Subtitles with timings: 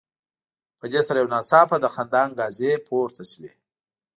[0.79, 3.51] په دې سره یو ناڅاپه د خندا انګازې پورته شوې.